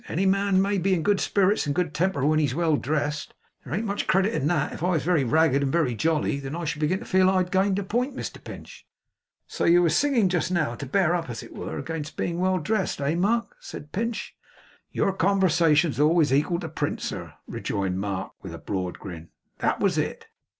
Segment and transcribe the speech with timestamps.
[0.07, 3.35] Any man may be in good spirits and good temper when he's well dressed.
[3.63, 4.73] There an't much credit in that.
[4.73, 7.37] If I was very ragged and very jolly, then I should begin to feel I
[7.37, 8.87] had gained a point, Mr Pinch.'
[9.45, 12.57] 'So you were singing just now, to bear up, as it were, against being well
[12.57, 14.35] dressed, eh, Mark?' said Pinch.
[14.91, 19.29] 'Your conversation's always equal to print, sir,' rejoined Mark, with a broad grin.
[19.59, 20.25] 'That was it.